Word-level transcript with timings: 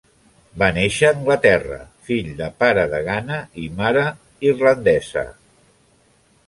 Va 0.61 0.69
néixer 0.77 1.09
a 1.09 1.11
Anglaterra, 1.15 1.77
fill 2.07 2.31
de 2.41 2.47
pare 2.63 2.87
de 2.95 3.03
Ghana 3.11 3.39
i 3.67 3.69
mare 3.83 4.09
irlandesa. 4.53 5.29